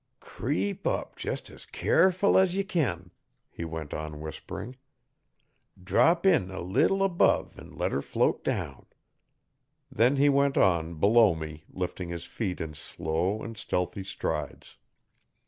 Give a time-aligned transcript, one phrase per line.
[0.19, 3.11] 'Cre e ep up jest as ca a areful as ye can,'
[3.51, 4.75] he went on whispering.
[5.83, 8.87] 'Drop in a leetle above an' let 'er float down.'
[9.91, 14.75] Then he went on, below me, lifting his feet in slow and stealthy strides.